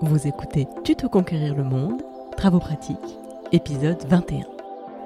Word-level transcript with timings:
Vous 0.00 0.26
écoutez 0.26 0.66
Tuto 0.84 1.08
Conquérir 1.10 1.54
le 1.54 1.62
Monde, 1.62 2.00
Travaux 2.36 2.60
pratiques, 2.60 2.96
épisode 3.52 4.02
21. 4.08 4.44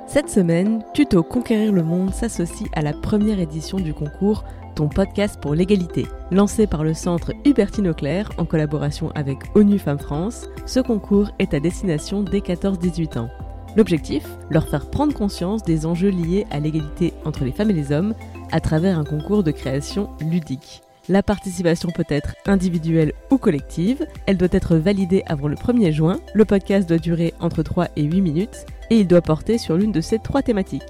Cette 0.07 0.31
semaine, 0.31 0.85
Tuto 0.95 1.25
Conquérir 1.25 1.73
le 1.73 1.83
Monde 1.83 2.15
s'associe 2.15 2.71
à 2.75 2.83
la 2.83 2.93
première 2.93 3.41
édition 3.41 3.79
du 3.79 3.93
concours 3.93 4.45
Ton 4.77 4.89
podcast 4.89 5.41
pour 5.41 5.55
l'égalité. 5.55 6.07
Lancé 6.31 6.69
par 6.69 6.85
le 6.85 6.95
centre 6.95 7.33
Hubertine 7.45 7.89
Auclair 7.89 8.31
en 8.39 8.45
collaboration 8.45 9.11
avec 9.17 9.39
ONU 9.57 9.81
Femmes 9.81 9.99
France, 9.99 10.47
ce 10.67 10.79
concours 10.79 11.31
est 11.41 11.53
à 11.53 11.59
destination 11.59 12.23
des 12.23 12.41
14-18 12.41 13.19
ans. 13.19 13.31
L'objectif 13.77 14.25
Leur 14.51 14.69
faire 14.69 14.91
prendre 14.91 15.13
conscience 15.13 15.63
des 15.63 15.85
enjeux 15.87 16.11
liés 16.11 16.47
à 16.51 16.59
l'égalité 16.59 17.13
entre 17.25 17.45
les 17.45 17.53
femmes 17.53 17.71
et 17.71 17.75
les 17.75 17.93
hommes 17.93 18.15
à 18.51 18.61
travers 18.61 18.99
un 18.99 19.05
concours 19.05 19.43
de 19.43 19.51
création 19.51 20.09
ludique. 20.21 20.83
La 21.09 21.23
participation 21.23 21.91
peut 21.91 22.05
être 22.09 22.35
individuelle 22.47 23.13
ou 23.31 23.39
collective, 23.39 24.07
elle 24.27 24.39
doit 24.39 24.49
être 24.51 24.77
validée 24.77 25.23
avant 25.27 25.47
le 25.47 25.55
1er 25.55 25.93
juin, 25.93 26.19
le 26.35 26.45
podcast 26.45 26.89
doit 26.89 26.99
durer 26.99 27.33
entre 27.39 27.63
3 27.63 27.89
et 27.95 28.03
8 28.03 28.21
minutes, 28.21 28.67
et 28.91 28.99
il 28.99 29.07
doit 29.07 29.21
porter 29.21 29.57
sur 29.59 29.77
l'une 29.77 29.93
de 29.93 30.01
ces 30.01 30.19
trois 30.19 30.43
thématiques. 30.43 30.83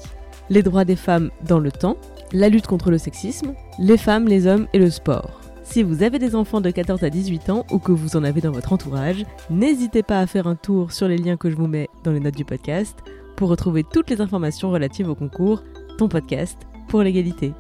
Les 0.49 0.63
droits 0.63 0.87
des 0.87 0.97
femmes 0.97 1.31
dans 1.47 1.59
le 1.59 1.71
temps, 1.71 1.99
la 2.33 2.49
lutte 2.49 2.67
contre 2.67 2.91
le 2.91 2.99
sexisme, 2.99 3.53
les 3.79 3.99
femmes, 3.99 4.27
les 4.27 4.47
hommes 4.47 4.69
et 4.73 4.79
le 4.79 4.91
sport. 4.91 5.46
Si 5.69 5.83
vous 5.83 6.03
avez 6.03 6.19
des 6.19 6.37
enfants 6.37 6.61
de 6.61 6.71
14 6.71 7.03
à 7.03 7.11
18 7.11 7.51
ans 7.51 7.67
ou 7.71 7.79
que 7.79 7.93
vous 7.93 8.17
en 8.17 8.25
avez 8.25 8.41
dans 8.41 8.53
votre 8.53 8.73
entourage, 8.73 9.25
n'hésitez 9.51 10.03
pas 10.03 10.21
à 10.21 10.27
faire 10.27 10.47
un 10.47 10.55
tour 10.55 10.93
sur 10.93 11.09
les 11.09 11.19
liens 11.19 11.37
que 11.37 11.51
je 11.51 11.57
vous 11.57 11.67
mets 11.67 11.91
dans 12.05 12.13
les 12.13 12.21
notes 12.21 12.37
du 12.37 12.45
podcast 12.45 12.97
pour 13.37 13.51
retrouver 13.51 13.85
toutes 13.85 14.09
les 14.09 14.21
informations 14.21 14.71
relatives 14.71 15.11
au 15.11 15.15
concours 15.15 15.63
Ton 15.99 16.09
podcast 16.09 16.57
pour 16.89 17.03
l'égalité. 17.03 17.53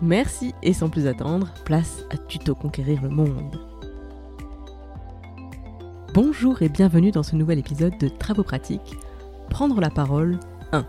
Merci 0.00 0.54
et 0.62 0.72
sans 0.72 0.88
plus 0.88 1.06
attendre, 1.06 1.52
place 1.64 2.04
à 2.10 2.16
Tuto 2.16 2.54
Conquérir 2.54 3.02
le 3.02 3.10
Monde. 3.10 3.60
Bonjour 6.14 6.62
et 6.62 6.70
bienvenue 6.70 7.12
dans 7.12 7.22
ce 7.22 7.36
nouvel 7.36 7.58
épisode 7.58 7.96
de 7.98 8.08
Travaux 8.08 8.44
pratiques. 8.44 8.96
Prendre 9.50 9.80
la 9.80 9.90
parole 9.90 10.40
1. 10.72 10.86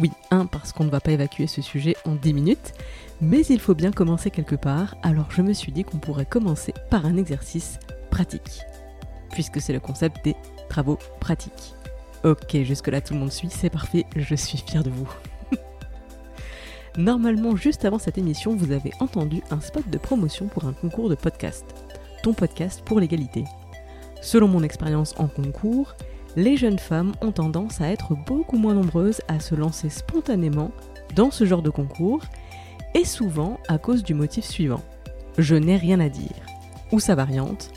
Oui, 0.00 0.12
1 0.30 0.46
parce 0.46 0.72
qu'on 0.72 0.84
ne 0.84 0.90
va 0.90 1.00
pas 1.00 1.10
évacuer 1.10 1.48
ce 1.48 1.60
sujet 1.60 1.96
en 2.04 2.14
10 2.14 2.32
minutes, 2.32 2.72
mais 3.20 3.40
il 3.46 3.58
faut 3.58 3.74
bien 3.74 3.90
commencer 3.90 4.30
quelque 4.30 4.54
part, 4.54 4.94
alors 5.02 5.28
je 5.32 5.42
me 5.42 5.52
suis 5.52 5.72
dit 5.72 5.82
qu'on 5.82 5.98
pourrait 5.98 6.24
commencer 6.24 6.72
par 6.88 7.04
un 7.04 7.16
exercice 7.16 7.80
pratique, 8.08 8.60
puisque 9.32 9.60
c'est 9.60 9.72
le 9.72 9.80
concept 9.80 10.24
des 10.24 10.36
travaux 10.68 11.00
pratiques. 11.18 11.74
Ok, 12.22 12.62
jusque-là 12.62 13.00
tout 13.00 13.14
le 13.14 13.18
monde 13.18 13.32
suit, 13.32 13.48
c'est 13.50 13.70
parfait, 13.70 14.06
je 14.14 14.36
suis 14.36 14.58
fier 14.58 14.84
de 14.84 14.90
vous. 14.90 15.08
Normalement, 16.96 17.56
juste 17.56 17.84
avant 17.84 17.98
cette 17.98 18.18
émission, 18.18 18.54
vous 18.54 18.70
avez 18.70 18.92
entendu 19.00 19.42
un 19.50 19.60
spot 19.60 19.90
de 19.90 19.98
promotion 19.98 20.46
pour 20.46 20.64
un 20.64 20.74
concours 20.74 21.08
de 21.08 21.16
podcast. 21.16 21.64
Ton 22.22 22.34
podcast 22.34 22.82
pour 22.84 23.00
l'égalité. 23.00 23.42
Selon 24.22 24.46
mon 24.46 24.62
expérience 24.62 25.14
en 25.18 25.26
concours, 25.26 25.96
les 26.38 26.56
jeunes 26.56 26.78
femmes 26.78 27.14
ont 27.20 27.32
tendance 27.32 27.80
à 27.80 27.90
être 27.90 28.14
beaucoup 28.14 28.58
moins 28.58 28.74
nombreuses 28.74 29.20
à 29.26 29.40
se 29.40 29.56
lancer 29.56 29.88
spontanément 29.88 30.70
dans 31.16 31.32
ce 31.32 31.44
genre 31.44 31.62
de 31.62 31.70
concours, 31.70 32.22
et 32.94 33.04
souvent 33.04 33.58
à 33.66 33.76
cause 33.76 34.04
du 34.04 34.14
motif 34.14 34.44
suivant. 34.44 34.80
Je 35.36 35.56
n'ai 35.56 35.76
rien 35.76 35.98
à 35.98 36.08
dire. 36.08 36.46
Ou 36.92 37.00
sa 37.00 37.16
variante, 37.16 37.70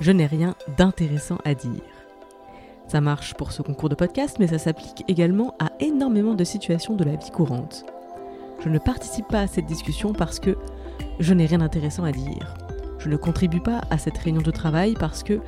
je 0.00 0.12
n'ai 0.12 0.26
rien 0.26 0.54
d'intéressant 0.76 1.38
à 1.46 1.54
dire. 1.54 1.80
Ça 2.86 3.00
marche 3.00 3.32
pour 3.32 3.50
ce 3.50 3.62
concours 3.62 3.88
de 3.88 3.94
podcast, 3.94 4.36
mais 4.38 4.48
ça 4.48 4.58
s'applique 4.58 5.02
également 5.08 5.54
à 5.58 5.72
énormément 5.80 6.34
de 6.34 6.44
situations 6.44 6.96
de 6.96 7.04
la 7.04 7.16
vie 7.16 7.30
courante. 7.30 7.86
Je 8.62 8.68
ne 8.68 8.78
participe 8.78 9.28
pas 9.28 9.40
à 9.40 9.46
cette 9.46 9.66
discussion 9.66 10.12
parce 10.12 10.38
que 10.38 10.58
je 11.18 11.32
n'ai 11.32 11.46
rien 11.46 11.58
d'intéressant 11.58 12.04
à 12.04 12.12
dire. 12.12 12.54
Je 12.98 13.08
ne 13.08 13.16
contribue 13.16 13.60
pas 13.60 13.80
à 13.88 13.96
cette 13.96 14.18
réunion 14.18 14.42
de 14.42 14.50
travail 14.50 14.94
parce 15.00 15.22
que 15.22 15.40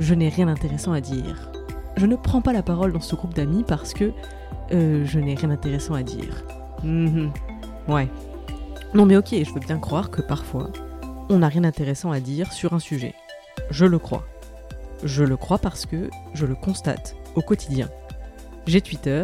je 0.00 0.14
n'ai 0.14 0.30
rien 0.30 0.46
d'intéressant 0.46 0.92
à 0.92 1.00
dire. 1.00 1.52
Je 1.96 2.06
ne 2.06 2.16
prends 2.16 2.42
pas 2.42 2.52
la 2.52 2.62
parole 2.62 2.92
dans 2.92 3.00
ce 3.00 3.14
groupe 3.16 3.34
d'amis 3.34 3.64
parce 3.66 3.94
que 3.94 4.12
euh, 4.72 5.04
je 5.04 5.18
n'ai 5.18 5.34
rien 5.34 5.48
d'intéressant 5.48 5.94
à 5.94 6.02
dire. 6.02 6.44
Mhm. 6.82 7.32
Ouais. 7.88 8.08
Non 8.94 9.06
mais 9.06 9.16
ok, 9.16 9.28
je 9.30 9.52
veux 9.52 9.60
bien 9.60 9.78
croire 9.78 10.10
que 10.10 10.22
parfois, 10.22 10.70
on 11.28 11.38
n'a 11.38 11.48
rien 11.48 11.62
d'intéressant 11.62 12.10
à 12.10 12.20
dire 12.20 12.52
sur 12.52 12.72
un 12.74 12.78
sujet. 12.78 13.14
Je 13.70 13.86
le 13.86 13.98
crois. 13.98 14.26
Je 15.02 15.24
le 15.24 15.36
crois 15.36 15.58
parce 15.58 15.86
que 15.86 16.10
je 16.34 16.46
le 16.46 16.54
constate 16.54 17.16
au 17.34 17.42
quotidien. 17.42 17.88
J'ai 18.66 18.80
Twitter 18.80 19.22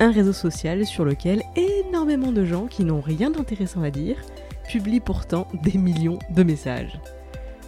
un 0.00 0.10
réseau 0.10 0.32
social 0.32 0.84
sur 0.86 1.04
lequel 1.04 1.42
énormément 1.56 2.32
de 2.32 2.44
gens 2.44 2.66
qui 2.66 2.84
n'ont 2.84 3.00
rien 3.00 3.30
d'intéressant 3.30 3.82
à 3.82 3.90
dire 3.90 4.16
publient 4.68 5.00
pourtant 5.00 5.46
des 5.62 5.78
millions 5.78 6.18
de 6.30 6.42
messages. 6.42 6.98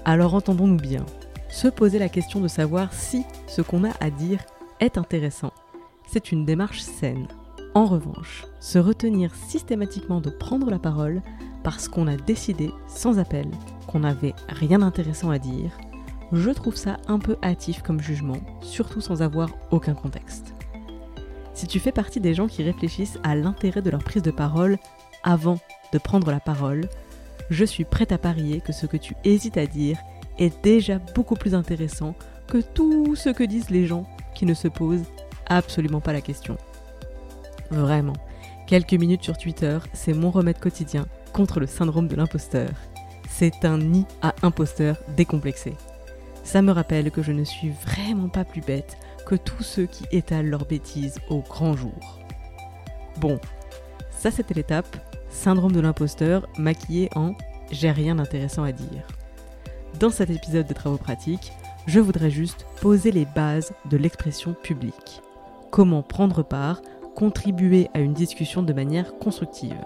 Alors 0.04 0.34
entendons-nous 0.34 0.76
bien, 0.76 1.04
se 1.48 1.68
poser 1.68 1.98
la 1.98 2.08
question 2.08 2.40
de 2.40 2.48
savoir 2.48 2.92
si 2.92 3.24
ce 3.46 3.62
qu'on 3.62 3.84
a 3.84 3.92
à 4.00 4.10
dire 4.10 4.40
est 4.80 4.98
intéressant, 4.98 5.52
c'est 6.06 6.32
une 6.32 6.44
démarche 6.44 6.80
saine. 6.80 7.28
En 7.74 7.84
revanche, 7.84 8.46
se 8.60 8.78
retenir 8.78 9.34
systématiquement 9.34 10.20
de 10.20 10.30
prendre 10.30 10.70
la 10.70 10.78
parole 10.78 11.22
parce 11.62 11.88
qu'on 11.88 12.06
a 12.06 12.16
décidé, 12.16 12.70
sans 12.88 13.18
appel, 13.18 13.46
qu'on 13.86 14.00
n'avait 14.00 14.34
rien 14.48 14.78
d'intéressant 14.78 15.30
à 15.30 15.38
dire, 15.38 15.76
je 16.32 16.50
trouve 16.50 16.76
ça 16.76 16.96
un 17.06 17.18
peu 17.18 17.36
hâtif 17.42 17.82
comme 17.82 18.00
jugement, 18.00 18.38
surtout 18.60 19.00
sans 19.00 19.22
avoir 19.22 19.50
aucun 19.70 19.94
contexte. 19.94 20.54
Si 21.54 21.66
tu 21.66 21.78
fais 21.78 21.92
partie 21.92 22.20
des 22.20 22.34
gens 22.34 22.48
qui 22.48 22.62
réfléchissent 22.62 23.18
à 23.22 23.34
l'intérêt 23.34 23.82
de 23.82 23.90
leur 23.90 24.02
prise 24.02 24.22
de 24.22 24.30
parole 24.30 24.78
avant 25.22 25.58
de 25.92 25.98
prendre 25.98 26.30
la 26.30 26.40
parole, 26.40 26.88
je 27.50 27.64
suis 27.64 27.84
prête 27.84 28.12
à 28.12 28.18
parier 28.18 28.60
que 28.60 28.72
ce 28.72 28.86
que 28.86 28.96
tu 28.96 29.14
hésites 29.24 29.56
à 29.56 29.66
dire 29.66 29.98
est 30.38 30.62
déjà 30.62 30.98
beaucoup 31.14 31.34
plus 31.34 31.54
intéressant 31.54 32.14
que 32.46 32.58
tout 32.58 33.16
ce 33.16 33.30
que 33.30 33.44
disent 33.44 33.70
les 33.70 33.86
gens 33.86 34.06
qui 34.34 34.46
ne 34.46 34.54
se 34.54 34.68
posent 34.68 35.06
absolument 35.46 36.00
pas 36.00 36.12
la 36.12 36.20
question. 36.20 36.56
Vraiment, 37.70 38.16
quelques 38.66 38.92
minutes 38.92 39.24
sur 39.24 39.36
Twitter, 39.36 39.78
c'est 39.92 40.12
mon 40.12 40.30
remède 40.30 40.58
quotidien 40.58 41.06
contre 41.32 41.60
le 41.60 41.66
syndrome 41.66 42.08
de 42.08 42.16
l'imposteur. 42.16 42.70
C'est 43.28 43.64
un 43.64 43.78
nid 43.78 44.06
à 44.22 44.34
imposteur 44.42 44.96
décomplexé. 45.16 45.74
Ça 46.44 46.62
me 46.62 46.72
rappelle 46.72 47.10
que 47.10 47.22
je 47.22 47.32
ne 47.32 47.44
suis 47.44 47.70
vraiment 47.70 48.28
pas 48.28 48.44
plus 48.44 48.60
bête 48.60 48.96
que 49.26 49.34
tous 49.34 49.64
ceux 49.64 49.86
qui 49.86 50.04
étalent 50.12 50.48
leurs 50.48 50.66
bêtises 50.66 51.18
au 51.28 51.40
grand 51.40 51.76
jour. 51.76 52.20
Bon, 53.18 53.40
ça 54.10 54.30
c'était 54.30 54.54
l'étape 54.54 54.96
syndrome 55.28 55.72
de 55.72 55.80
l'imposteur 55.80 56.46
maquillé 56.56 57.10
en 57.16 57.34
j'ai 57.72 57.90
rien 57.90 58.14
d'intéressant 58.14 58.62
à 58.62 58.72
dire. 58.72 59.06
Dans 59.98 60.10
cet 60.10 60.28
épisode 60.28 60.66
de 60.66 60.74
travaux 60.74 60.98
pratiques, 60.98 61.52
je 61.86 62.00
voudrais 62.00 62.30
juste 62.30 62.66
poser 62.82 63.12
les 63.12 63.24
bases 63.24 63.72
de 63.88 63.96
l'expression 63.96 64.52
publique. 64.52 65.22
Comment 65.70 66.02
prendre 66.02 66.42
part, 66.42 66.82
contribuer 67.14 67.88
à 67.94 68.00
une 68.00 68.12
discussion 68.12 68.62
de 68.62 68.74
manière 68.74 69.18
constructive. 69.18 69.78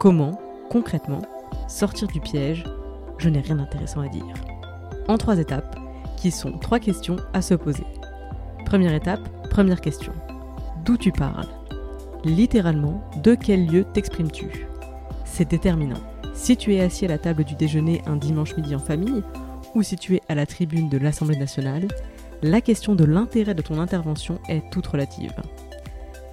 Comment, 0.00 0.40
concrètement, 0.70 1.22
sortir 1.68 2.08
du 2.08 2.20
piège 2.20 2.64
je 3.18 3.28
n'ai 3.28 3.40
rien 3.40 3.56
d'intéressant 3.56 4.00
à 4.00 4.08
dire. 4.08 4.34
En 5.06 5.16
trois 5.16 5.38
étapes, 5.38 5.78
qui 6.16 6.32
sont 6.32 6.58
trois 6.58 6.80
questions 6.80 7.16
à 7.32 7.40
se 7.40 7.54
poser. 7.54 7.86
Première 8.64 8.94
étape, 8.94 9.28
première 9.48 9.80
question. 9.80 10.12
D'où 10.84 10.96
tu 10.96 11.12
parles? 11.12 11.46
Littéralement, 12.24 13.08
de 13.22 13.36
quel 13.36 13.66
lieu 13.66 13.84
t'exprimes-tu? 13.84 14.66
C'est 15.24 15.48
déterminant. 15.48 16.00
Si 16.34 16.56
tu 16.56 16.74
es 16.74 16.80
assis 16.80 17.04
à 17.04 17.08
la 17.08 17.18
table 17.18 17.44
du 17.44 17.54
déjeuner 17.54 18.02
un 18.06 18.16
dimanche 18.16 18.56
midi 18.56 18.74
en 18.74 18.78
famille, 18.78 19.22
ou 19.74 19.82
si 19.82 19.96
tu 19.96 20.16
es 20.16 20.22
à 20.28 20.34
la 20.34 20.46
tribune 20.46 20.88
de 20.88 20.98
l'Assemblée 20.98 21.36
nationale, 21.36 21.88
la 22.42 22.60
question 22.60 22.94
de 22.94 23.04
l'intérêt 23.04 23.54
de 23.54 23.62
ton 23.62 23.78
intervention 23.78 24.40
est 24.48 24.68
toute 24.70 24.86
relative. 24.86 25.34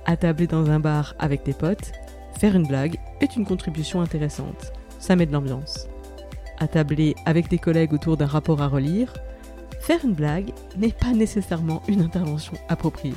Attabler 0.06 0.48
dans 0.48 0.70
un 0.70 0.80
bar 0.80 1.16
avec 1.20 1.44
tes 1.44 1.54
potes, 1.54 1.92
faire 2.40 2.56
une 2.56 2.68
blague 2.68 2.98
est 3.22 3.36
une 3.36 3.46
contribution 3.46 4.02
intéressante. 4.02 4.74
Ça 5.00 5.16
met 5.16 5.26
de 5.26 5.34
l'ambiance. 5.34 5.88
Attabler 6.58 7.16
avec 7.26 7.48
tes 7.50 7.60
collègues 7.60 7.94
autour 7.94 8.18
d'un 8.18 8.26
rapport 8.26 8.62
à 8.62 8.68
relire, 8.68 9.14
Faire 9.80 10.04
une 10.04 10.14
blague 10.14 10.52
n'est 10.78 10.92
pas 10.92 11.14
nécessairement 11.14 11.82
une 11.88 12.02
intervention 12.02 12.54
appropriée. 12.68 13.14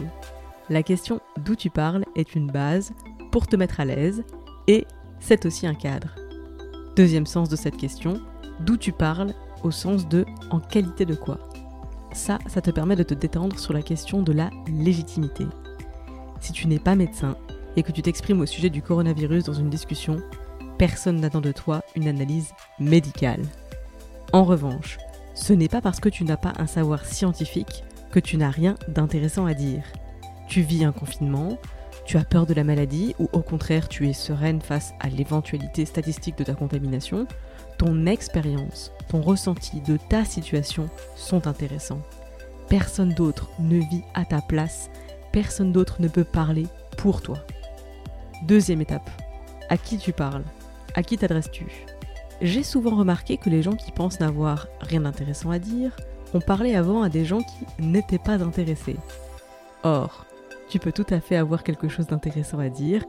La 0.70 0.82
question 0.82 1.20
d'où 1.44 1.56
tu 1.56 1.70
parles 1.70 2.04
est 2.16 2.34
une 2.34 2.50
base 2.50 2.92
pour 3.30 3.46
te 3.46 3.56
mettre 3.56 3.80
à 3.80 3.84
l'aise 3.84 4.22
et 4.68 4.86
c'est 5.20 5.44
aussi 5.44 5.66
un 5.66 5.74
cadre. 5.74 6.14
Deuxième 6.94 7.24
sens 7.24 7.48
de 7.48 7.56
cette 7.56 7.78
question, 7.78 8.20
d'où 8.60 8.76
tu 8.76 8.92
parles 8.92 9.32
au 9.62 9.70
sens 9.70 10.06
de 10.08 10.26
en 10.50 10.60
qualité 10.60 11.06
de 11.06 11.14
quoi? 11.14 11.38
Ça, 12.12 12.38
ça 12.46 12.60
te 12.60 12.70
permet 12.70 12.96
de 12.96 13.02
te 13.02 13.14
détendre 13.14 13.58
sur 13.58 13.72
la 13.72 13.80
question 13.80 14.20
de 14.22 14.32
la 14.32 14.50
légitimité. 14.68 15.46
Si 16.40 16.52
tu 16.52 16.66
n'es 16.66 16.78
pas 16.78 16.94
médecin 16.94 17.36
et 17.76 17.82
que 17.82 17.92
tu 17.92 18.02
t'exprimes 18.02 18.42
au 18.42 18.46
sujet 18.46 18.68
du 18.68 18.82
coronavirus 18.82 19.44
dans 19.44 19.54
une 19.54 19.70
discussion, 19.70 20.18
personne 20.76 21.18
n'attend 21.18 21.40
de 21.40 21.52
toi 21.52 21.82
une 21.96 22.08
analyse 22.08 22.52
médicale. 22.78 23.42
En 24.34 24.44
revanche, 24.44 24.98
ce 25.34 25.54
n'est 25.54 25.68
pas 25.68 25.80
parce 25.80 25.98
que 25.98 26.10
tu 26.10 26.24
n'as 26.24 26.36
pas 26.36 26.52
un 26.58 26.66
savoir 26.66 27.06
scientifique 27.06 27.84
que 28.10 28.20
tu 28.20 28.36
n'as 28.36 28.50
rien 28.50 28.74
d'intéressant 28.88 29.46
à 29.46 29.54
dire. 29.54 29.84
Tu 30.46 30.60
vis 30.60 30.84
un 30.84 30.92
confinement, 30.92 31.56
tu 32.04 32.16
as 32.16 32.24
peur 32.24 32.46
de 32.46 32.54
la 32.54 32.64
maladie 32.64 33.14
ou 33.18 33.28
au 33.32 33.40
contraire 33.40 33.88
tu 33.88 34.08
es 34.08 34.12
sereine 34.12 34.60
face 34.60 34.92
à 35.00 35.08
l'éventualité 35.08 35.84
statistique 35.84 36.38
de 36.38 36.44
ta 36.44 36.54
contamination, 36.54 37.26
ton 37.78 38.06
expérience, 38.06 38.92
ton 39.08 39.20
ressenti 39.20 39.80
de 39.80 39.96
ta 39.96 40.24
situation 40.24 40.88
sont 41.16 41.46
intéressants. 41.46 42.02
Personne 42.68 43.12
d'autre 43.12 43.50
ne 43.58 43.78
vit 43.78 44.04
à 44.14 44.24
ta 44.24 44.40
place, 44.40 44.90
personne 45.32 45.72
d'autre 45.72 46.00
ne 46.00 46.08
peut 46.08 46.24
parler 46.24 46.66
pour 46.96 47.22
toi. 47.22 47.38
Deuxième 48.42 48.80
étape, 48.80 49.10
à 49.68 49.76
qui 49.76 49.98
tu 49.98 50.12
parles? 50.12 50.44
À 50.94 51.02
qui 51.02 51.16
t'adresses-tu? 51.16 51.66
J'ai 52.40 52.62
souvent 52.62 52.96
remarqué 52.96 53.36
que 53.36 53.48
les 53.48 53.62
gens 53.62 53.76
qui 53.76 53.92
pensent 53.92 54.20
n'avoir 54.20 54.66
rien 54.80 55.02
d'intéressant 55.02 55.50
à 55.50 55.58
dire 55.58 55.96
ont 56.34 56.40
parlé 56.40 56.74
avant 56.74 57.02
à 57.02 57.08
des 57.08 57.24
gens 57.24 57.40
qui 57.40 57.82
n'étaient 57.82 58.18
pas 58.18 58.42
intéressés. 58.42 58.96
Or, 59.84 60.26
tu 60.72 60.78
peux 60.78 60.90
tout 60.90 61.06
à 61.10 61.20
fait 61.20 61.36
avoir 61.36 61.64
quelque 61.64 61.86
chose 61.86 62.06
d'intéressant 62.06 62.58
à 62.58 62.70
dire, 62.70 63.04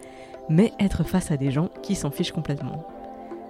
mais 0.50 0.74
être 0.82 1.06
face 1.06 1.32
à 1.32 1.38
des 1.38 1.50
gens 1.50 1.70
qui 1.82 1.96
s'en 1.96 2.12
fichent 2.12 2.34
complètement. 2.34 2.86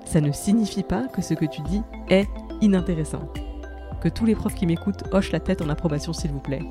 Ça 0.05 0.21
ne 0.21 0.31
signifie 0.31 0.83
pas 0.83 1.07
que 1.07 1.23
ce 1.23 1.33
que 1.33 1.45
tu 1.45 1.61
dis 1.63 1.81
est 2.09 2.27
inintéressant. 2.61 3.27
Que 4.01 4.09
tous 4.09 4.25
les 4.25 4.35
profs 4.35 4.53
qui 4.53 4.67
m'écoutent 4.67 5.05
hochent 5.13 5.31
la 5.31 5.39
tête 5.39 5.63
en 5.63 5.69
approbation 5.69 6.13
s'il 6.13 6.29
vous 6.29 6.39
plaît. 6.39 6.61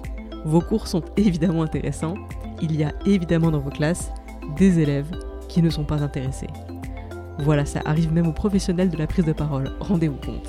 Vos 0.44 0.60
cours 0.60 0.86
sont 0.86 1.02
évidemment 1.16 1.62
intéressants, 1.62 2.14
il 2.60 2.76
y 2.76 2.84
a 2.84 2.92
évidemment 3.06 3.50
dans 3.50 3.58
vos 3.58 3.70
classes 3.70 4.12
des 4.56 4.78
élèves 4.78 5.10
qui 5.48 5.62
ne 5.62 5.70
sont 5.70 5.84
pas 5.84 6.00
intéressés. 6.00 6.46
Voilà, 7.40 7.66
ça 7.66 7.82
arrive 7.84 8.12
même 8.12 8.28
aux 8.28 8.32
professionnels 8.32 8.90
de 8.90 8.98
la 8.98 9.08
prise 9.08 9.24
de 9.24 9.32
parole, 9.32 9.72
rendez-vous 9.80 10.20
compte. 10.24 10.48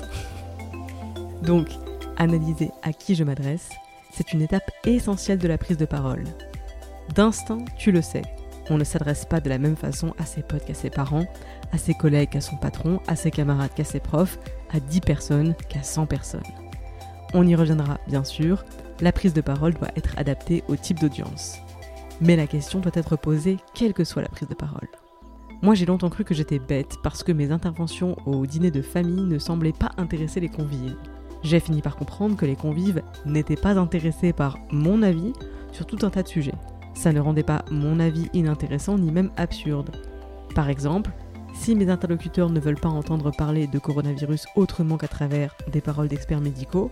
Donc, 1.42 1.70
analyser 2.18 2.70
à 2.84 2.92
qui 2.92 3.16
je 3.16 3.24
m'adresse, 3.24 3.70
c'est 4.12 4.32
une 4.32 4.42
étape 4.42 4.70
essentielle 4.86 5.38
de 5.38 5.48
la 5.48 5.58
prise 5.58 5.76
de 5.76 5.86
parole. 5.86 6.22
D'instinct, 7.14 7.64
tu 7.76 7.92
le 7.92 8.02
sais, 8.02 8.22
on 8.70 8.78
ne 8.78 8.84
s'adresse 8.84 9.26
pas 9.26 9.40
de 9.40 9.48
la 9.48 9.58
même 9.58 9.76
façon 9.76 10.14
à 10.18 10.24
ses 10.24 10.42
potes 10.42 10.64
qu'à 10.64 10.74
ses 10.74 10.90
parents, 10.90 11.26
à 11.72 11.78
ses 11.78 11.94
collègues 11.94 12.30
qu'à 12.30 12.40
son 12.40 12.56
patron, 12.56 13.00
à 13.06 13.16
ses 13.16 13.30
camarades 13.30 13.74
qu'à 13.74 13.84
ses 13.84 14.00
profs, 14.00 14.38
à 14.72 14.80
10 14.80 15.00
personnes 15.00 15.54
qu'à 15.68 15.82
100 15.82 16.06
personnes. 16.06 16.40
On 17.34 17.46
y 17.46 17.54
reviendra 17.54 17.98
bien 18.06 18.24
sûr, 18.24 18.64
la 19.00 19.12
prise 19.12 19.34
de 19.34 19.40
parole 19.40 19.74
doit 19.74 19.90
être 19.96 20.14
adaptée 20.16 20.64
au 20.68 20.76
type 20.76 21.00
d'audience. 21.00 21.58
Mais 22.20 22.36
la 22.36 22.46
question 22.46 22.80
doit 22.80 22.92
être 22.94 23.16
posée 23.16 23.58
quelle 23.74 23.92
que 23.92 24.04
soit 24.04 24.22
la 24.22 24.28
prise 24.28 24.48
de 24.48 24.54
parole. 24.54 24.88
Moi 25.62 25.74
j'ai 25.74 25.86
longtemps 25.86 26.10
cru 26.10 26.24
que 26.24 26.34
j'étais 26.34 26.58
bête 26.58 26.96
parce 27.02 27.22
que 27.22 27.32
mes 27.32 27.50
interventions 27.50 28.16
au 28.26 28.46
dîner 28.46 28.70
de 28.70 28.82
famille 28.82 29.24
ne 29.24 29.38
semblaient 29.38 29.72
pas 29.72 29.90
intéresser 29.98 30.40
les 30.40 30.48
convives. 30.48 30.96
J'ai 31.42 31.60
fini 31.60 31.82
par 31.82 31.96
comprendre 31.96 32.36
que 32.36 32.46
les 32.46 32.56
convives 32.56 33.02
n'étaient 33.26 33.56
pas 33.56 33.78
intéressés 33.78 34.32
par 34.32 34.58
mon 34.70 35.02
avis 35.02 35.32
sur 35.72 35.86
tout 35.86 35.98
un 36.02 36.10
tas 36.10 36.22
de 36.22 36.28
sujets. 36.28 36.54
Ça 36.94 37.12
ne 37.12 37.20
rendait 37.20 37.42
pas 37.42 37.64
mon 37.70 38.00
avis 38.00 38.28
inintéressant 38.32 38.98
ni 38.98 39.10
même 39.10 39.30
absurde. 39.36 39.90
Par 40.54 40.68
exemple, 40.70 41.10
si 41.54 41.74
mes 41.74 41.88
interlocuteurs 41.88 42.50
ne 42.50 42.60
veulent 42.60 42.80
pas 42.80 42.88
entendre 42.88 43.30
parler 43.30 43.66
de 43.66 43.78
coronavirus 43.78 44.46
autrement 44.56 44.96
qu'à 44.96 45.08
travers 45.08 45.56
des 45.70 45.80
paroles 45.80 46.08
d'experts 46.08 46.40
médicaux, 46.40 46.90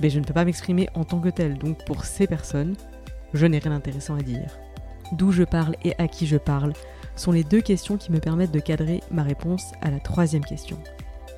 ben 0.00 0.10
je 0.10 0.18
ne 0.18 0.24
peux 0.24 0.32
pas 0.32 0.44
m'exprimer 0.44 0.88
en 0.94 1.04
tant 1.04 1.20
que 1.20 1.28
tel, 1.28 1.58
donc 1.58 1.84
pour 1.84 2.04
ces 2.04 2.26
personnes, 2.26 2.74
je 3.34 3.46
n'ai 3.46 3.58
rien 3.58 3.72
d'intéressant 3.72 4.14
à 4.14 4.22
dire. 4.22 4.58
D'où 5.12 5.30
je 5.30 5.42
parle 5.42 5.76
et 5.84 5.94
à 5.98 6.08
qui 6.08 6.26
je 6.26 6.38
parle 6.38 6.72
sont 7.16 7.32
les 7.32 7.44
deux 7.44 7.60
questions 7.60 7.98
qui 7.98 8.10
me 8.10 8.18
permettent 8.18 8.52
de 8.52 8.60
cadrer 8.60 9.02
ma 9.10 9.22
réponse 9.22 9.72
à 9.82 9.90
la 9.90 10.00
troisième 10.00 10.44
question. 10.44 10.78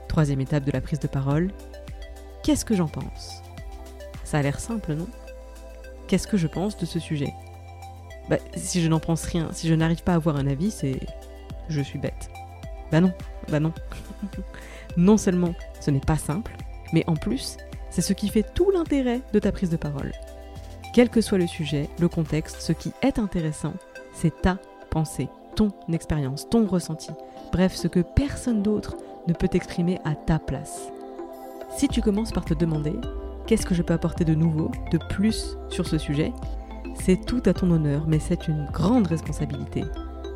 Troisième 0.09 0.41
étape 0.41 0.65
de 0.65 0.71
la 0.71 0.81
prise 0.81 1.01
de 1.01 1.09
parole, 1.09 1.51
qu'est-ce 2.45 2.65
que 2.65 2.77
j'en 2.77 2.89
pense? 2.89 3.43
Ça 4.23 4.39
a 4.39 4.43
l'air 4.43 4.61
simple, 4.61 4.95
non? 4.95 5.09
Qu'est-ce 6.07 6.29
que 6.29 6.37
je 6.37 6.47
pense 6.47 6.77
de 6.77 6.87
ce 6.87 7.01
sujet? 7.01 7.33
Bah, 8.29 8.39
si 8.57 8.83
je 8.83 8.89
n'en 8.89 9.01
pense 9.01 9.25
rien, 9.25 9.49
si 9.53 9.69
je 9.69 9.75
n'arrive 9.75 10.03
pas 10.03 10.13
à 10.13 10.17
avoir 10.17 10.37
un 10.37 10.47
avis, 10.47 10.71
c'est. 10.71 11.01
Je 11.69 11.81
suis 11.81 11.99
bête. 11.99 12.31
Bah 12.91 13.01
non, 13.01 13.13
bah 13.51 13.61
non. 13.61 13.73
non 14.97 15.17
seulement 15.17 15.55
ce 15.81 15.91
n'est 15.91 16.01
pas 16.01 16.17
simple, 16.17 16.57
mais 16.93 17.05
en 17.07 17.15
plus, 17.15 17.57
c'est 17.91 18.03
ce 18.03 18.13
qui 18.13 18.29
fait 18.29 18.47
tout 18.55 18.71
l'intérêt 18.71 19.21
de 19.33 19.39
ta 19.39 19.53
prise 19.53 19.71
de 19.71 19.77
parole. 19.77 20.13
Quel 20.93 21.09
que 21.09 21.21
soit 21.21 21.39
le 21.39 21.47
sujet, 21.47 21.89
le 21.99 22.09
contexte, 22.09 22.61
ce 22.61 22.73
qui 22.73 22.93
est 23.03 23.19
intéressant, 23.19 23.75
c'est 24.13 24.43
ta 24.43 24.59
pensée, 24.91 25.29
ton 25.57 25.73
expérience, 25.93 26.49
ton 26.49 26.67
ressenti. 26.67 27.11
Bref, 27.53 27.75
ce 27.75 27.89
que 27.89 28.01
personne 28.01 28.63
d'autre 28.63 28.97
ne 29.27 29.33
peut 29.33 29.49
exprimer 29.53 29.99
à 30.05 30.15
ta 30.15 30.39
place. 30.39 30.89
Si 31.77 31.89
tu 31.89 32.01
commences 32.01 32.33
par 32.33 32.45
te 32.45 32.55
demander 32.55 32.95
qu'est-ce 33.47 33.67
que 33.67 33.75
je 33.75 33.83
peux 33.83 33.95
apporter 33.95 34.25
de 34.25 34.35
nouveau, 34.35 34.71
de 34.93 34.99
plus 35.11 35.57
sur 35.69 35.87
ce 35.87 35.99
sujet, 35.99 36.33
c'est 36.95 37.25
tout 37.25 37.43
à 37.47 37.53
ton 37.53 37.71
honneur, 37.71 38.05
mais 38.07 38.19
c'est 38.19 38.49
une 38.49 38.67
grande 38.73 39.07
responsabilité. 39.07 39.85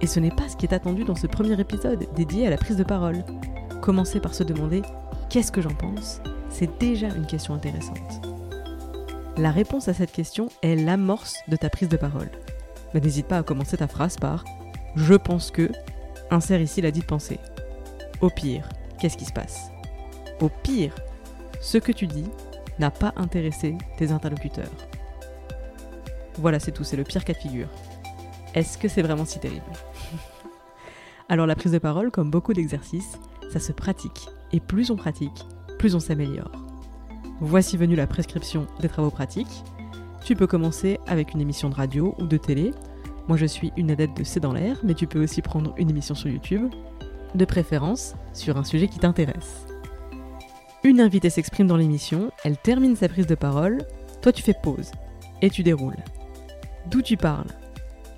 Et 0.01 0.07
ce 0.07 0.21
n'est 0.21 0.31
pas 0.31 0.49
ce 0.49 0.57
qui 0.57 0.67
est 0.67 0.75
attendu 0.75 1.05
dans 1.05 1.15
ce 1.15 1.27
premier 1.27 1.59
épisode 1.61 2.07
dédié 2.15 2.47
à 2.47 2.51
la 2.51 2.57
prise 2.57 2.77
de 2.77 2.85
parole. 2.85 3.25
Commencer 3.81 4.21
par 4.21 4.35
se 4.35 4.45
demander 4.45 4.83
qu'est-ce 5.31 5.53
que 5.53 5.63
j'en 5.63 5.75
pense, 5.75 6.21
c'est 6.51 6.79
déjà 6.79 7.09
une 7.09 7.27
question 7.27 7.55
intéressante. 7.55 8.27
La 9.37 9.51
réponse 9.51 9.89
à 9.89 9.95
cette 9.95 10.13
question 10.13 10.49
est 10.63 10.77
l'amorce 10.77 11.37
de 11.49 11.57
ta 11.57 11.71
prise 11.71 11.89
de 11.89 11.97
parole. 11.97 12.31
Mais 12.93 13.01
n'hésite 13.01 13.27
pas 13.27 13.39
à 13.39 13.43
commencer 13.43 13.77
ta 13.77 13.89
phrase 13.89 14.17
par 14.17 14.45
Je 14.97 15.15
pense 15.15 15.51
que, 15.51 15.71
insère 16.31 16.61
ici 16.61 16.81
la 16.81 16.91
dite 16.91 17.07
pensée. 17.07 17.39
Au 18.21 18.31
pire, 18.31 18.69
qu'est-ce 18.99 19.17
qui 19.17 19.25
se 19.25 19.33
passe? 19.33 19.71
Au 20.41 20.49
pire, 20.49 20.95
ce 21.61 21.79
que 21.79 21.93
tu 21.93 22.07
dis 22.07 22.27
n'a 22.79 22.91
pas 22.91 23.13
intéressé 23.17 23.77
tes 23.97 24.11
interlocuteurs. 24.11 24.88
Voilà, 26.39 26.61
c'est 26.61 26.73
tout, 26.73 26.85
c'est 26.85 26.97
le 26.97 27.05
pire 27.05 27.25
cas 27.25 27.33
de 27.33 27.39
figure. 27.39 27.69
Est-ce 28.55 28.79
que 28.79 28.89
c'est 28.89 29.03
vraiment 29.03 29.25
si 29.25 29.41
terrible? 29.41 29.65
Alors 31.29 31.47
la 31.47 31.57
prise 31.57 31.73
de 31.73 31.79
parole, 31.79 32.11
comme 32.11 32.31
beaucoup 32.31 32.55
d'exercices, 32.55 33.19
ça 33.53 33.59
se 33.59 33.73
pratique. 33.73 34.29
Et 34.53 34.61
plus 34.61 34.91
on 34.91 34.97
pratique, 34.97 35.45
plus 35.79 35.95
on 35.95 36.01
s'améliore. 36.01 36.53
Voici 37.41 37.77
venue 37.77 37.97
la 37.97 38.07
prescription 38.07 38.67
des 38.81 38.89
travaux 38.89 39.11
pratiques. 39.11 39.63
Tu 40.25 40.37
peux 40.37 40.47
commencer 40.47 40.99
avec 41.07 41.35
une 41.35 41.41
émission 41.41 41.71
de 41.71 41.75
radio 41.75 42.15
ou 42.19 42.27
de 42.27 42.37
télé. 42.37 42.73
Moi 43.27 43.37
je 43.37 43.47
suis 43.47 43.73
une 43.77 43.91
adepte 43.91 44.17
de 44.17 44.25
C'est 44.25 44.41
dans 44.41 44.53
l'air, 44.53 44.79
mais 44.85 44.95
tu 44.95 45.07
peux 45.07 45.23
aussi 45.23 45.43
prendre 45.43 45.75
une 45.77 45.91
émission 45.91 46.15
sur 46.15 46.31
YouTube, 46.31 46.71
de 47.35 47.45
préférence 47.45 48.15
sur 48.33 48.57
un 48.57 48.65
sujet 48.65 48.89
qui 48.89 49.01
t'intéresse. 49.01 49.67
Une 50.85 51.01
invitée 51.01 51.31
s'exprime 51.31 51.67
dans 51.67 51.77
l'émission, 51.77 52.31
elle 52.45 52.57
termine 52.57 52.97
sa 52.97 53.09
prise 53.09 53.27
de 53.27 53.35
parole, 53.35 53.79
toi 54.23 54.33
tu 54.33 54.43
fais 54.43 54.55
pause 54.55 54.93
et 55.43 55.51
tu 55.51 55.63
déroules. 55.63 55.97
D'où 56.87 57.03
tu 57.03 57.17
parles 57.17 57.51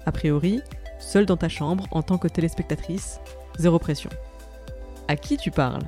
A 0.06 0.12
priori, 0.12 0.62
seule 0.98 1.26
dans 1.26 1.36
ta 1.36 1.48
chambre 1.48 1.86
en 1.90 2.02
tant 2.02 2.18
que 2.18 2.28
téléspectatrice, 2.28 3.20
zéro 3.58 3.78
pression. 3.78 4.10
À 5.08 5.16
qui 5.16 5.36
tu 5.36 5.50
parles? 5.50 5.82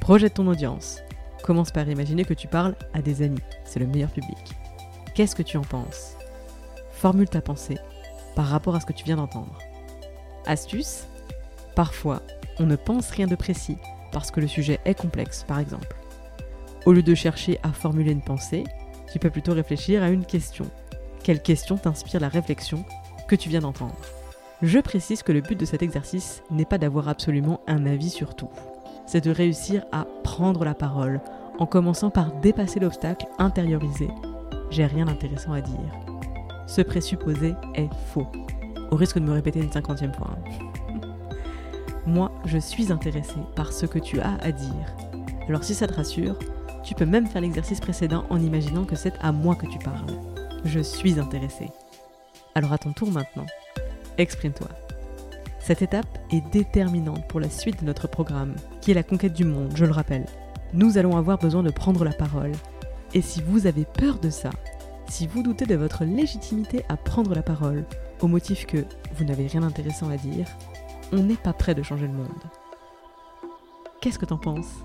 Projette 0.00 0.34
ton 0.34 0.46
audience. 0.46 1.00
Commence 1.42 1.70
par 1.70 1.88
imaginer 1.88 2.24
que 2.24 2.34
tu 2.34 2.46
parles 2.46 2.76
à 2.94 3.02
des 3.02 3.22
amis, 3.22 3.40
c'est 3.64 3.80
le 3.80 3.86
meilleur 3.86 4.10
public. 4.10 4.38
Qu'est-ce 5.14 5.34
que 5.34 5.42
tu 5.42 5.56
en 5.56 5.62
penses? 5.62 6.16
Formule 6.92 7.28
ta 7.28 7.40
pensée 7.40 7.78
par 8.36 8.46
rapport 8.46 8.76
à 8.76 8.80
ce 8.80 8.86
que 8.86 8.92
tu 8.92 9.04
viens 9.04 9.16
d'entendre. 9.16 9.58
Astuce? 10.46 11.06
Parfois, 11.74 12.22
on 12.58 12.66
ne 12.66 12.76
pense 12.76 13.10
rien 13.10 13.26
de 13.26 13.34
précis 13.34 13.78
parce 14.12 14.30
que 14.30 14.40
le 14.40 14.46
sujet 14.46 14.80
est 14.84 14.94
complexe, 14.94 15.44
par 15.46 15.58
exemple. 15.58 15.96
Au 16.86 16.92
lieu 16.92 17.02
de 17.02 17.14
chercher 17.14 17.58
à 17.62 17.72
formuler 17.72 18.12
une 18.12 18.22
pensée, 18.22 18.64
tu 19.12 19.18
peux 19.18 19.30
plutôt 19.30 19.52
réfléchir 19.52 20.02
à 20.02 20.08
une 20.08 20.24
question 20.24 20.70
quelle 21.22 21.42
question 21.42 21.76
t'inspire 21.76 22.20
la 22.20 22.28
réflexion 22.28 22.84
que 23.28 23.36
tu 23.36 23.48
viens 23.48 23.60
d'entendre? 23.60 23.94
Je 24.62 24.78
précise 24.78 25.22
que 25.22 25.32
le 25.32 25.40
but 25.40 25.58
de 25.58 25.64
cet 25.64 25.82
exercice 25.82 26.42
n'est 26.50 26.64
pas 26.64 26.78
d'avoir 26.78 27.08
absolument 27.08 27.60
un 27.66 27.86
avis 27.86 28.10
sur 28.10 28.34
tout. 28.34 28.50
C'est 29.06 29.24
de 29.24 29.30
réussir 29.30 29.84
à 29.92 30.06
prendre 30.22 30.64
la 30.64 30.74
parole 30.74 31.20
en 31.58 31.66
commençant 31.66 32.10
par 32.10 32.32
dépasser 32.40 32.80
l'obstacle 32.80 33.26
intériorisé. 33.38 34.08
J'ai 34.70 34.86
rien 34.86 35.06
d'intéressant 35.06 35.52
à 35.52 35.60
dire. 35.60 35.92
Ce 36.66 36.82
présupposé 36.82 37.54
est 37.74 37.88
faux. 38.12 38.26
Au 38.90 38.96
risque 38.96 39.18
de 39.18 39.24
me 39.24 39.32
répéter 39.32 39.60
une 39.60 39.72
cinquantième 39.72 40.14
fois. 40.14 40.30
Hein. 40.30 41.00
Moi, 42.06 42.30
je 42.44 42.58
suis 42.58 42.92
intéressé 42.92 43.36
par 43.56 43.72
ce 43.72 43.86
que 43.86 43.98
tu 43.98 44.20
as 44.20 44.36
à 44.42 44.52
dire. 44.52 44.96
Alors 45.48 45.64
si 45.64 45.74
ça 45.74 45.86
te 45.86 45.94
rassure, 45.94 46.38
tu 46.82 46.94
peux 46.94 47.06
même 47.06 47.26
faire 47.26 47.42
l'exercice 47.42 47.80
précédent 47.80 48.24
en 48.30 48.40
imaginant 48.40 48.84
que 48.84 48.96
c'est 48.96 49.14
à 49.20 49.32
moi 49.32 49.54
que 49.54 49.66
tu 49.66 49.78
parles. 49.78 50.39
Je 50.64 50.80
suis 50.80 51.18
intéressé. 51.18 51.70
Alors 52.54 52.72
à 52.72 52.78
ton 52.78 52.92
tour 52.92 53.10
maintenant, 53.10 53.46
exprime-toi. 54.18 54.68
Cette 55.58 55.82
étape 55.82 56.18
est 56.30 56.42
déterminante 56.52 57.26
pour 57.28 57.40
la 57.40 57.48
suite 57.48 57.80
de 57.80 57.86
notre 57.86 58.08
programme, 58.08 58.54
qui 58.80 58.90
est 58.90 58.94
la 58.94 59.02
conquête 59.02 59.32
du 59.32 59.44
monde, 59.44 59.72
je 59.74 59.84
le 59.84 59.92
rappelle. 59.92 60.26
Nous 60.72 60.98
allons 60.98 61.16
avoir 61.16 61.38
besoin 61.38 61.62
de 61.62 61.70
prendre 61.70 62.04
la 62.04 62.12
parole. 62.12 62.52
Et 63.14 63.22
si 63.22 63.42
vous 63.42 63.66
avez 63.66 63.84
peur 63.84 64.18
de 64.18 64.30
ça, 64.30 64.50
si 65.08 65.26
vous 65.26 65.42
doutez 65.42 65.66
de 65.66 65.74
votre 65.74 66.04
légitimité 66.04 66.84
à 66.88 66.96
prendre 66.96 67.34
la 67.34 67.42
parole, 67.42 67.84
au 68.20 68.28
motif 68.28 68.66
que 68.66 68.84
vous 69.16 69.24
n'avez 69.24 69.46
rien 69.46 69.62
d'intéressant 69.62 70.10
à 70.10 70.16
dire, 70.16 70.46
on 71.12 71.22
n'est 71.22 71.34
pas 71.34 71.52
prêt 71.52 71.74
de 71.74 71.82
changer 71.82 72.06
le 72.06 72.12
monde. 72.12 72.28
Qu'est-ce 74.00 74.18
que 74.18 74.26
t'en 74.26 74.38
penses? 74.38 74.82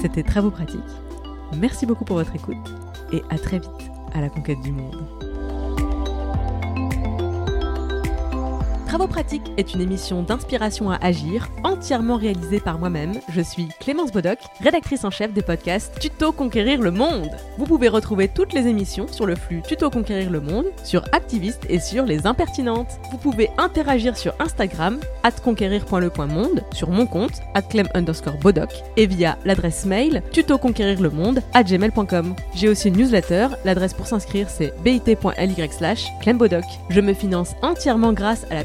C'était 0.00 0.22
Travaux 0.22 0.50
pratiques. 0.50 0.80
Merci 1.56 1.86
beaucoup 1.86 2.04
pour 2.04 2.16
votre 2.16 2.34
écoute 2.34 2.56
et 3.12 3.22
à 3.30 3.38
très 3.38 3.58
vite 3.58 3.90
à 4.12 4.20
la 4.20 4.28
conquête 4.28 4.60
du 4.60 4.72
monde. 4.72 5.27
Travaux 8.88 9.06
pratiques 9.06 9.52
est 9.58 9.74
une 9.74 9.82
émission 9.82 10.22
d'inspiration 10.22 10.90
à 10.90 10.96
agir, 11.04 11.50
entièrement 11.62 12.16
réalisée 12.16 12.58
par 12.58 12.78
moi-même. 12.78 13.20
Je 13.28 13.42
suis 13.42 13.68
Clémence 13.80 14.10
Bodoc, 14.12 14.38
rédactrice 14.62 15.04
en 15.04 15.10
chef 15.10 15.34
des 15.34 15.42
podcasts 15.42 15.98
Tuto 16.00 16.32
Conquérir 16.32 16.80
le 16.80 16.90
Monde. 16.90 17.28
Vous 17.58 17.66
pouvez 17.66 17.88
retrouver 17.88 18.28
toutes 18.28 18.54
les 18.54 18.66
émissions 18.66 19.06
sur 19.06 19.26
le 19.26 19.36
flux 19.36 19.60
Tuto 19.60 19.90
Conquérir 19.90 20.30
le 20.30 20.40
Monde, 20.40 20.64
sur 20.84 21.04
Activiste 21.12 21.66
et 21.68 21.80
sur 21.80 22.06
Les 22.06 22.26
Impertinentes. 22.26 22.98
Vous 23.10 23.18
pouvez 23.18 23.50
interagir 23.58 24.16
sur 24.16 24.32
Instagram, 24.40 24.98
conquérir.le.monde, 25.44 26.64
sur 26.72 26.88
mon 26.88 27.06
compte, 27.06 27.42
clem 27.68 27.88
underscore 27.92 28.38
bodoc, 28.38 28.70
et 28.96 29.06
via 29.06 29.36
l'adresse 29.44 29.84
mail 29.84 30.22
tutoconquérirlemonde 30.32 31.42
à 31.52 31.62
gmail.com. 31.62 32.34
J'ai 32.54 32.70
aussi 32.70 32.88
une 32.88 32.96
newsletter, 32.96 33.48
l'adresse 33.66 33.92
pour 33.92 34.06
s'inscrire 34.06 34.48
c'est 34.48 34.72
bit.ly 34.82 35.68
slash 35.70 36.06
clembodoc. 36.22 36.64
Je 36.88 37.02
me 37.02 37.12
finance 37.12 37.54
entièrement 37.60 38.14
grâce 38.14 38.46
à 38.50 38.54
la 38.54 38.64